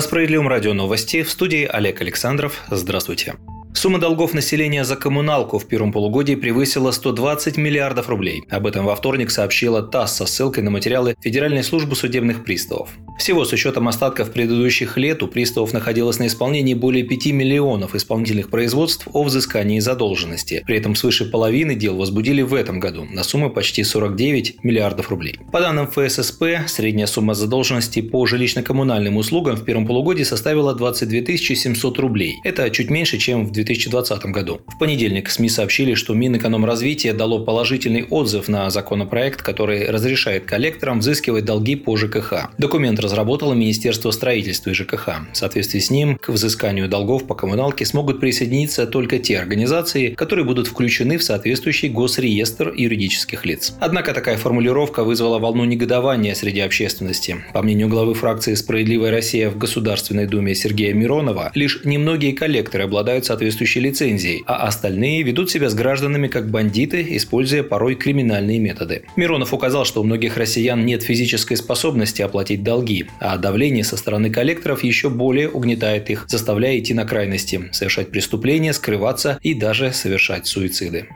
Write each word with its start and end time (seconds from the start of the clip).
На 0.00 0.04
Справедливом 0.04 0.48
радио 0.48 0.72
новости 0.72 1.22
в 1.22 1.30
студии 1.30 1.68
Олег 1.70 2.00
Александров. 2.00 2.62
Здравствуйте. 2.70 3.34
Сумма 3.74 3.98
долгов 3.98 4.32
населения 4.32 4.82
за 4.82 4.96
коммуналку 4.96 5.58
в 5.58 5.68
первом 5.68 5.92
полугодии 5.92 6.36
превысила 6.36 6.90
120 6.90 7.58
миллиардов 7.58 8.08
рублей. 8.08 8.42
Об 8.48 8.66
этом 8.66 8.86
во 8.86 8.96
вторник 8.96 9.30
сообщила 9.30 9.82
ТАСС 9.82 10.16
со 10.16 10.24
ссылкой 10.24 10.64
на 10.64 10.70
материалы 10.70 11.16
Федеральной 11.20 11.62
службы 11.62 11.96
судебных 11.96 12.44
приставов. 12.44 12.88
Всего 13.20 13.44
с 13.44 13.52
учетом 13.52 13.86
остатков 13.86 14.32
предыдущих 14.32 14.96
лет 14.96 15.22
у 15.22 15.28
приставов 15.28 15.74
находилось 15.74 16.18
на 16.18 16.26
исполнении 16.26 16.72
более 16.72 17.04
5 17.04 17.26
миллионов 17.26 17.94
исполнительных 17.94 18.48
производств 18.48 19.06
о 19.12 19.24
взыскании 19.24 19.78
задолженности. 19.78 20.64
При 20.66 20.78
этом 20.78 20.94
свыше 20.94 21.26
половины 21.26 21.74
дел 21.74 21.98
возбудили 21.98 22.40
в 22.40 22.54
этом 22.54 22.80
году 22.80 23.04
на 23.04 23.22
сумму 23.22 23.50
почти 23.50 23.84
49 23.84 24.64
миллиардов 24.64 25.10
рублей. 25.10 25.38
По 25.52 25.60
данным 25.60 25.86
ФССП, 25.86 26.66
средняя 26.66 27.06
сумма 27.06 27.34
задолженности 27.34 28.00
по 28.00 28.24
жилищно-коммунальным 28.24 29.18
услугам 29.18 29.56
в 29.56 29.66
первом 29.66 29.86
полугодии 29.86 30.22
составила 30.22 30.74
22 30.74 31.36
700 31.36 31.98
рублей. 31.98 32.40
Это 32.42 32.70
чуть 32.70 32.88
меньше, 32.88 33.18
чем 33.18 33.44
в 33.44 33.52
2020 33.52 34.24
году. 34.32 34.62
В 34.66 34.78
понедельник 34.78 35.28
СМИ 35.28 35.50
сообщили, 35.50 35.92
что 35.92 36.14
Минэкономразвитие 36.14 37.12
дало 37.12 37.40
положительный 37.44 38.04
отзыв 38.04 38.48
на 38.48 38.70
законопроект, 38.70 39.42
который 39.42 39.90
разрешает 39.90 40.46
коллекторам 40.46 41.00
взыскивать 41.00 41.44
долги 41.44 41.76
по 41.76 41.98
ЖКХ. 41.98 42.48
Документ 42.56 42.98
разработало 43.10 43.54
Министерство 43.54 44.12
строительства 44.12 44.70
и 44.70 44.72
ЖКХ. 44.72 45.08
В 45.32 45.36
соответствии 45.36 45.80
с 45.80 45.90
ним 45.90 46.16
к 46.16 46.28
взысканию 46.28 46.88
долгов 46.88 47.26
по 47.26 47.34
коммуналке 47.34 47.84
смогут 47.84 48.20
присоединиться 48.20 48.86
только 48.86 49.18
те 49.18 49.38
организации, 49.38 50.10
которые 50.10 50.44
будут 50.44 50.68
включены 50.68 51.18
в 51.18 51.24
соответствующий 51.24 51.88
госреестр 51.88 52.72
юридических 52.72 53.44
лиц. 53.44 53.74
Однако 53.80 54.14
такая 54.14 54.36
формулировка 54.36 55.02
вызвала 55.02 55.40
волну 55.40 55.64
негодования 55.64 56.34
среди 56.34 56.60
общественности. 56.60 57.38
По 57.52 57.62
мнению 57.62 57.88
главы 57.88 58.14
фракции 58.14 58.54
«Справедливая 58.54 59.10
Россия» 59.10 59.50
в 59.50 59.58
Государственной 59.58 60.28
Думе 60.28 60.54
Сергея 60.54 60.94
Миронова, 60.94 61.50
лишь 61.54 61.80
немногие 61.84 62.32
коллекторы 62.32 62.84
обладают 62.84 63.24
соответствующей 63.24 63.80
лицензией, 63.80 64.44
а 64.46 64.68
остальные 64.68 65.24
ведут 65.24 65.50
себя 65.50 65.68
с 65.68 65.74
гражданами 65.74 66.28
как 66.28 66.48
бандиты, 66.48 67.04
используя 67.16 67.64
порой 67.64 67.96
криминальные 67.96 68.60
методы. 68.60 69.02
Миронов 69.16 69.52
указал, 69.52 69.84
что 69.84 70.00
у 70.00 70.04
многих 70.04 70.36
россиян 70.36 70.86
нет 70.86 71.02
физической 71.02 71.56
способности 71.56 72.22
оплатить 72.22 72.62
долги, 72.62 72.99
а 73.20 73.36
давление 73.36 73.84
со 73.84 73.96
стороны 73.96 74.30
коллекторов 74.30 74.84
еще 74.84 75.10
более 75.10 75.48
угнетает 75.48 76.10
их, 76.10 76.26
заставляя 76.28 76.78
идти 76.78 76.94
на 76.94 77.04
крайности, 77.04 77.68
совершать 77.72 78.10
преступления, 78.10 78.72
скрываться 78.72 79.38
и 79.42 79.54
даже 79.54 79.92
совершать 79.92 80.46
суициды. 80.46 81.08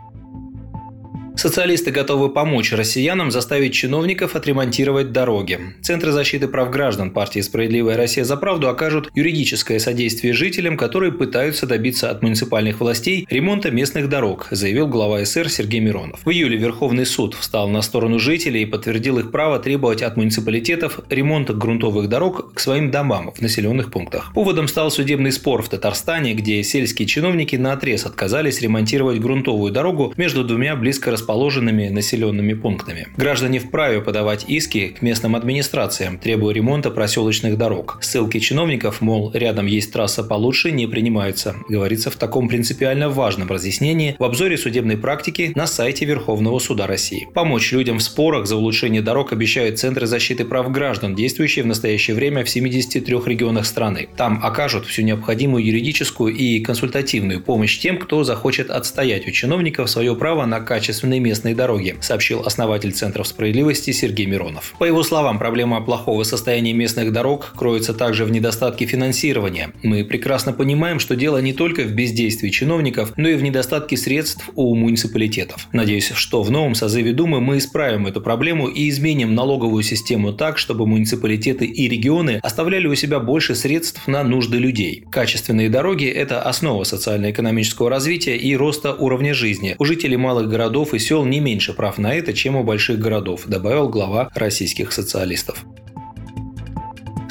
Социалисты 1.45 1.91
готовы 1.91 2.31
помочь 2.31 2.73
россиянам 2.73 3.31
заставить 3.31 3.75
чиновников 3.75 4.35
отремонтировать 4.35 5.13
дороги. 5.13 5.61
Центры 5.83 6.11
защиты 6.11 6.49
прав 6.49 6.71
граждан 6.71 7.11
партии 7.11 7.41
«Справедливая 7.41 7.99
Россия 7.99 8.25
за 8.25 8.39
правду» 8.39 8.67
окажут 8.71 9.11
юридическое 9.15 9.79
содействие 9.79 10.33
жителям, 10.33 10.79
которые 10.79 11.13
пытаются 11.13 11.67
добиться 11.67 12.11
от 12.11 12.23
муниципальных 12.23 12.81
властей 12.81 13.27
ремонта 13.29 13.71
местных 13.71 14.09
дорог, 14.09 14.47
заявил 14.53 14.87
глава 14.87 15.23
СР 15.23 15.51
Сергей 15.51 15.81
Миронов. 15.81 16.21
В 16.25 16.31
июле 16.31 16.57
Верховный 16.57 17.05
суд 17.05 17.35
встал 17.35 17.69
на 17.69 17.83
сторону 17.83 18.19
жителей 18.19 18.63
и 18.63 18.67
подтвердил 18.67 19.19
их 19.19 19.31
право 19.31 19.59
требовать 19.59 20.01
от 20.01 20.17
муниципалитетов 20.17 21.01
ремонта 21.11 21.53
грунтовых 21.53 22.09
дорог 22.09 22.55
к 22.55 22.61
своим 22.61 22.91
домам 22.91 23.33
в 23.37 23.43
населенных 23.43 23.91
пунктах. 23.91 24.33
Поводом 24.33 24.67
стал 24.67 24.91
судебный 24.91 25.31
спор 25.31 25.61
в 25.61 25.69
Татарстане, 25.69 26.33
где 26.33 26.63
сельские 26.63 27.07
чиновники 27.07 27.57
на 27.57 27.75
отрез 27.75 28.07
отказались 28.07 28.63
ремонтировать 28.63 29.21
грунтовую 29.21 29.71
дорогу 29.73 30.15
между 30.17 30.43
двумя 30.43 30.75
близко 30.75 31.11
расположенными 31.11 31.34
расположенными 31.35 31.89
населенными 31.89 32.55
пунктами. 32.55 33.09
Граждане 33.17 33.59
вправе 33.59 34.01
подавать 34.01 34.45
иски 34.47 34.95
к 34.97 35.03
местным 35.03 35.35
администрациям, 35.35 36.17
требуя 36.19 36.55
ремонта 36.55 36.93
проселочных 36.93 37.59
дорог. 37.59 37.99
Ссылки 38.01 38.39
чиновников, 38.39 39.01
мол, 39.01 39.33
рядом 39.35 39.67
есть 39.67 39.93
трасса 39.93 40.23
получше, 40.23 40.71
не 40.71 40.87
принимаются. 40.87 41.57
Говорится 41.69 42.11
в 42.11 42.17
таком 42.17 42.49
принципиально 42.49 43.09
важном 43.09 43.49
разъяснении 43.49 44.15
в 44.17 44.23
обзоре 44.23 44.57
судебной 44.57 44.97
практики 44.97 45.51
на 45.57 45.67
сайте 45.67 46.05
Верховного 46.05 46.61
суда 46.61 46.87
России. 46.87 47.27
Помочь 47.35 47.73
людям 47.73 47.99
в 47.99 48.03
спорах 48.03 48.47
за 48.47 48.55
улучшение 48.57 49.03
дорог 49.03 49.33
обещают 49.33 49.81
Центры 49.81 50.07
защиты 50.07 50.45
прав 50.45 50.71
граждан, 50.71 51.17
действующие 51.17 51.65
в 51.65 51.67
настоящее 51.67 52.15
время 52.15 52.45
в 52.45 52.49
73 52.49 53.17
регионах 53.27 53.67
страны. 53.67 54.09
Там 54.17 54.39
окажут 54.41 54.87
всю 54.87 55.03
необходимую 55.03 55.65
юридическую 55.65 56.33
и 56.33 56.61
консультативную 56.61 57.41
помощь 57.41 57.81
тем, 57.81 57.99
кто 57.99 58.23
захочет 58.23 58.71
отстоять 58.71 59.27
у 59.27 59.33
чиновников 59.33 59.91
свое 59.91 60.15
право 60.15 60.47
на 60.47 60.61
качественный 60.61 61.24
местные 61.25 61.55
дороги, 61.55 61.97
сообщил 62.01 62.43
основатель 62.43 62.93
Центров 62.93 63.27
справедливости 63.27 63.91
Сергей 63.91 64.27
Миронов. 64.27 64.75
По 64.79 64.85
его 64.85 65.03
словам, 65.03 65.39
проблема 65.39 65.81
плохого 65.81 66.23
состояния 66.23 66.75
местных 66.75 67.13
дорог 67.13 67.53
кроется 67.57 67.95
также 67.95 68.25
в 68.25 68.31
недостатке 68.31 68.85
финансирования. 68.87 69.73
Мы 69.83 70.05
прекрасно 70.05 70.53
понимаем, 70.53 71.01
что 71.01 71.17
дело 71.17 71.39
не 71.39 71.55
только 71.55 71.83
в 71.83 71.93
бездействии 71.93 72.51
чиновников, 72.51 73.15
но 73.17 73.29
и 73.29 73.35
в 73.35 73.43
недостатке 73.43 73.97
средств 73.97 74.51
у 74.55 74.75
муниципалитетов. 74.75 75.69
Надеюсь, 75.73 76.13
что 76.15 76.43
в 76.43 76.51
новом 76.51 76.75
созыве 76.75 77.13
Думы 77.15 77.41
мы 77.41 77.59
исправим 77.59 78.07
эту 78.07 78.21
проблему 78.21 78.69
и 78.69 78.89
изменим 78.89 79.35
налоговую 79.35 79.83
систему 79.83 80.33
так, 80.33 80.59
чтобы 80.59 80.87
муниципалитеты 80.87 81.65
и 81.65 81.89
регионы 81.89 82.41
оставляли 82.43 82.87
у 82.87 82.95
себя 82.95 83.21
больше 83.21 83.55
средств 83.55 84.07
на 84.07 84.23
нужды 84.23 84.59
людей. 84.59 85.05
Качественные 85.11 85.71
дороги– 85.71 86.07
это 86.23 86.43
основа 86.43 86.85
социально-экономического 86.85 87.89
развития 87.89 88.37
и 88.37 88.55
роста 88.57 88.93
уровня 88.93 89.33
жизни. 89.33 89.77
У 89.79 89.85
жителей 89.85 90.17
малых 90.17 90.49
городов 90.49 90.93
и 90.93 90.99
сел 90.99 91.14
сел 91.15 91.25
не 91.25 91.39
меньше 91.39 91.73
прав 91.73 91.99
на 91.99 92.13
это, 92.13 92.33
чем 92.33 92.57
у 92.57 92.65
больших 92.65 92.99
городов, 92.99 93.45
добавил 93.47 93.89
глава 93.89 94.31
российских 94.35 94.93
социалистов. 94.93 95.65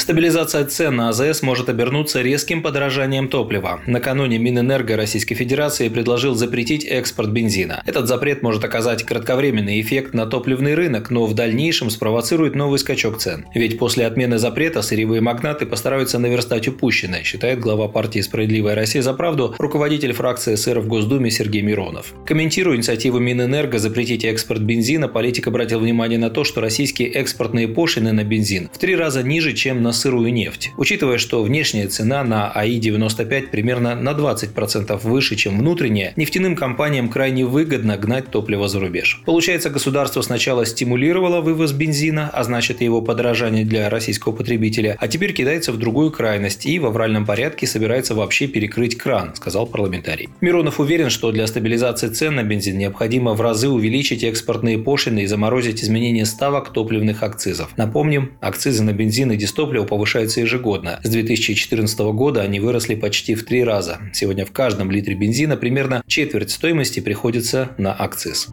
Стабилизация 0.03 0.65
цен 0.65 0.97
на 0.97 1.07
АЗС 1.07 1.43
может 1.43 1.69
обернуться 1.69 2.21
резким 2.21 2.61
подорожанием 2.61 3.29
топлива. 3.29 3.79
Накануне 3.87 4.37
Минэнерго 4.37 4.97
Российской 4.97 5.33
Федерации 5.33 5.87
предложил 5.87 6.35
запретить 6.35 6.83
экспорт 6.83 7.29
бензина. 7.29 7.81
Этот 7.85 8.09
запрет 8.09 8.41
может 8.41 8.65
оказать 8.65 9.03
кратковременный 9.03 9.79
эффект 9.79 10.13
на 10.13 10.25
топливный 10.25 10.75
рынок, 10.75 11.09
но 11.09 11.25
в 11.25 11.33
дальнейшем 11.33 11.89
спровоцирует 11.89 12.53
новый 12.53 12.79
скачок 12.79 13.19
цен. 13.19 13.45
Ведь 13.55 13.79
после 13.79 14.05
отмены 14.05 14.39
запрета 14.39 14.81
сырьевые 14.81 15.21
магнаты 15.21 15.65
постараются 15.65 16.19
наверстать 16.19 16.67
упущенное, 16.67 17.23
считает 17.23 17.61
глава 17.61 17.87
партии 17.87 18.19
«Справедливая 18.19 18.75
Россия 18.75 19.01
за 19.01 19.13
правду» 19.13 19.55
руководитель 19.57 20.11
фракции 20.11 20.55
СР 20.55 20.81
в 20.81 20.87
Госдуме 20.87 21.31
Сергей 21.31 21.61
Миронов. 21.61 22.13
Комментируя 22.25 22.75
инициативу 22.75 23.19
Минэнерго 23.19 23.79
запретить 23.79 24.25
экспорт 24.25 24.63
бензина, 24.63 25.07
политик 25.07 25.47
обратил 25.47 25.79
внимание 25.79 26.19
на 26.19 26.29
то, 26.29 26.43
что 26.43 26.59
российские 26.59 27.07
экспортные 27.07 27.69
пошлины 27.69 28.11
на 28.11 28.25
бензин 28.25 28.69
в 28.73 28.77
три 28.77 28.97
раза 28.97 29.23
ниже, 29.23 29.53
чем 29.53 29.81
на 29.81 29.92
сырую 29.93 30.33
нефть. 30.33 30.71
Учитывая, 30.77 31.17
что 31.17 31.43
внешняя 31.43 31.87
цена 31.87 32.23
на 32.23 32.51
АИ-95 32.51 33.49
примерно 33.49 33.95
на 33.95 34.11
20% 34.11 34.99
выше, 35.03 35.35
чем 35.35 35.59
внутренняя, 35.59 36.13
нефтяным 36.15 36.55
компаниям 36.55 37.09
крайне 37.09 37.45
выгодно 37.45 37.97
гнать 37.97 38.29
топливо 38.29 38.67
за 38.67 38.79
рубеж. 38.79 39.21
Получается, 39.25 39.69
государство 39.69 40.21
сначала 40.21 40.65
стимулировало 40.65 41.41
вывоз 41.41 41.71
бензина, 41.71 42.29
а 42.33 42.43
значит 42.43 42.81
его 42.81 43.01
подорожание 43.01 43.65
для 43.65 43.89
российского 43.89 44.33
потребителя, 44.33 44.97
а 44.99 45.07
теперь 45.07 45.33
кидается 45.33 45.71
в 45.71 45.77
другую 45.77 46.11
крайность 46.11 46.65
и 46.65 46.79
в 46.79 46.85
авральном 46.85 47.25
порядке 47.25 47.67
собирается 47.67 48.15
вообще 48.15 48.47
перекрыть 48.47 48.97
кран, 48.97 49.35
сказал 49.35 49.67
парламентарий. 49.67 50.29
Миронов 50.41 50.79
уверен, 50.79 51.09
что 51.09 51.31
для 51.31 51.47
стабилизации 51.47 52.07
цен 52.09 52.35
на 52.35 52.43
бензин 52.43 52.77
необходимо 52.77 53.33
в 53.33 53.41
разы 53.41 53.69
увеличить 53.69 54.23
экспортные 54.23 54.77
пошлины 54.77 55.23
и 55.23 55.25
заморозить 55.25 55.83
изменение 55.83 56.25
ставок 56.25 56.71
топливных 56.71 57.23
акцизов. 57.23 57.69
Напомним, 57.77 58.31
акцизы 58.41 58.83
на 58.83 58.93
бензин 58.93 59.31
и 59.31 59.37
дистопливо 59.37 59.82
топливо 59.83 59.93
повышается 59.93 60.41
ежегодно. 60.41 60.99
С 61.03 61.09
2014 61.09 61.99
года 62.13 62.41
они 62.41 62.59
выросли 62.59 62.95
почти 62.95 63.35
в 63.35 63.45
три 63.45 63.63
раза. 63.63 63.99
Сегодня 64.13 64.45
в 64.45 64.51
каждом 64.51 64.91
литре 64.91 65.15
бензина 65.15 65.57
примерно 65.57 66.03
четверть 66.07 66.51
стоимости 66.51 66.99
приходится 66.99 67.69
на 67.77 67.93
акциз. 67.93 68.49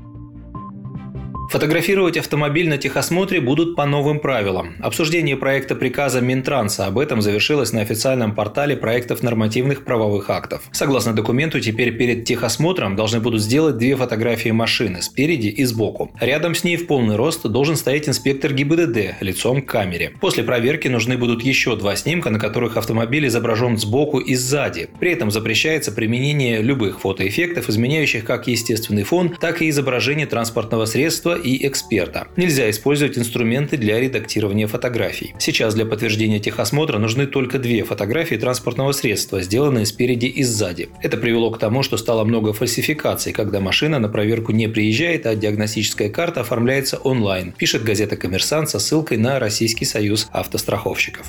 Фотографировать 1.51 2.17
автомобиль 2.17 2.69
на 2.69 2.79
техосмотре 2.79 3.41
будут 3.41 3.75
по 3.75 3.85
новым 3.85 4.21
правилам. 4.21 4.77
Обсуждение 4.79 5.37
проекта 5.37 5.75
приказа 5.75 6.21
Минтранса 6.21 6.87
об 6.87 6.97
этом 6.97 7.21
завершилось 7.23 7.73
на 7.73 7.81
официальном 7.81 8.37
портале 8.37 8.77
проектов 8.77 9.25
нормативных 9.25 9.85
правовых 9.85 10.31
актов. 10.31 10.63
Согласно 10.71 11.13
документу, 11.13 11.59
теперь 11.59 11.97
перед 11.97 12.25
техосмотром 12.25 12.95
должны 12.95 13.19
будут 13.19 13.43
сделать 13.43 13.79
две 13.79 13.97
фотографии 13.97 14.51
машины 14.51 15.03
спереди 15.03 15.49
и 15.49 15.65
сбоку. 15.65 16.13
Рядом 16.21 16.55
с 16.55 16.63
ней 16.63 16.77
в 16.77 16.87
полный 16.87 17.17
рост 17.17 17.43
должен 17.43 17.75
стоять 17.75 18.09
инспектор 18.09 18.53
ГИБДД 18.53 19.21
лицом 19.21 19.63
к 19.63 19.67
камере. 19.67 20.13
После 20.21 20.45
проверки 20.45 20.87
нужны 20.87 21.19
будут 21.19 21.43
еще 21.43 21.75
два 21.75 21.97
снимка, 21.97 22.31
на 22.31 22.39
которых 22.39 22.77
автомобиль 22.77 23.27
изображен 23.27 23.77
сбоку 23.77 24.21
и 24.21 24.37
сзади. 24.37 24.89
При 25.01 25.11
этом 25.11 25.33
запрещается 25.33 25.91
применение 25.91 26.63
любых 26.63 27.01
фотоэффектов, 27.01 27.69
изменяющих 27.69 28.25
как 28.25 28.47
естественный 28.47 29.03
фон, 29.03 29.31
так 29.31 29.63
и 29.63 29.69
изображение 29.69 30.29
транспортного 30.29 30.85
средства 30.85 31.40
и 31.41 31.67
эксперта. 31.67 32.29
Нельзя 32.37 32.69
использовать 32.71 33.19
инструменты 33.19 33.77
для 33.77 33.99
редактирования 33.99 34.67
фотографий. 34.67 35.35
Сейчас 35.39 35.75
для 35.75 35.87
подтверждения 35.87 36.39
техосмотра 36.39 36.99
нужны 36.99 37.27
только 37.27 37.59
две 37.59 37.85
фотографии 37.85 38.37
транспортного 38.37 38.93
средства, 38.93 39.41
сделанные 39.43 39.87
спереди 39.87 40.27
и 40.27 40.43
сзади. 40.43 40.89
Это 41.03 41.17
привело 41.17 41.51
к 41.51 41.59
тому, 41.59 41.83
что 41.83 41.97
стало 41.97 42.25
много 42.25 42.53
фальсификаций, 42.53 43.33
когда 43.33 43.61
машина 43.61 43.99
на 43.99 44.09
проверку 44.09 44.53
не 44.53 44.69
приезжает, 44.69 45.27
а 45.27 45.35
диагностическая 45.35 46.11
карта 46.11 46.43
оформляется 46.43 46.99
онлайн, 46.99 47.53
пишет 47.53 47.83
газета 47.83 48.17
«Коммерсант» 48.17 48.71
со 48.71 48.79
ссылкой 48.79 49.19
на 49.19 49.39
Российский 49.39 49.85
союз 49.85 50.29
автостраховщиков. 50.33 51.27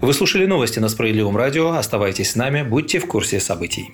Вы 0.00 0.14
слушали 0.14 0.46
новости 0.46 0.78
на 0.78 0.88
Справедливом 0.88 1.36
радио. 1.36 1.70
Оставайтесь 1.72 2.30
с 2.30 2.36
нами, 2.36 2.62
будьте 2.62 3.00
в 3.00 3.06
курсе 3.06 3.40
событий. 3.40 3.90